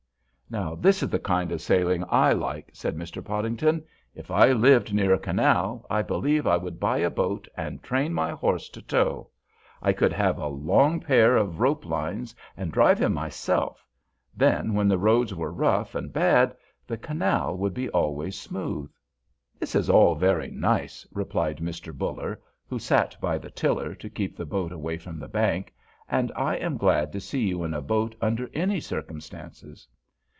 "Now 0.51 0.75
this 0.75 1.01
is 1.01 1.07
the 1.09 1.17
kind 1.17 1.49
of 1.53 1.61
sailing 1.61 2.03
I 2.09 2.33
like," 2.33 2.71
said 2.73 2.97
Mr. 2.97 3.23
Podington. 3.23 3.85
"If 4.13 4.29
I 4.29 4.51
lived 4.51 4.93
near 4.93 5.13
a 5.13 5.17
canal 5.17 5.85
I 5.89 6.01
believe 6.01 6.45
I 6.45 6.57
would 6.57 6.77
buy 6.77 6.97
a 6.97 7.09
boat 7.09 7.47
and 7.55 7.81
train 7.81 8.13
my 8.13 8.31
horse 8.31 8.67
to 8.71 8.81
tow. 8.81 9.29
I 9.81 9.93
could 9.93 10.11
have 10.11 10.37
a 10.37 10.49
long 10.49 10.99
pair 10.99 11.37
of 11.37 11.61
rope 11.61 11.85
lines 11.85 12.35
and 12.57 12.69
drive 12.69 12.99
him 12.99 13.13
myself; 13.13 13.85
then 14.35 14.73
when 14.73 14.89
the 14.89 14.97
roads 14.97 15.33
were 15.33 15.53
rough 15.53 15.95
and 15.95 16.11
bad 16.11 16.53
the 16.85 16.97
canal 16.97 17.55
would 17.55 17.79
always 17.93 18.27
be 18.33 18.49
smooth." 18.49 18.91
"This 19.57 19.73
is 19.73 19.89
all 19.89 20.15
very 20.15 20.51
nice," 20.51 21.07
replied 21.13 21.59
Mr. 21.59 21.97
Buller, 21.97 22.41
who 22.67 22.77
sat 22.77 23.15
by 23.21 23.37
the 23.37 23.49
tiller 23.49 23.95
to 23.95 24.09
keep 24.09 24.35
the 24.35 24.45
boat 24.45 24.73
away 24.73 24.97
from 24.97 25.17
the 25.17 25.29
bank, 25.29 25.73
"and 26.09 26.29
I 26.35 26.57
am 26.57 26.75
glad 26.75 27.13
to 27.13 27.21
see 27.21 27.47
you 27.47 27.63
in 27.63 27.73
a 27.73 27.81
boat 27.81 28.15
under 28.19 28.49
any 28.53 28.81
circumstances. 28.81 29.87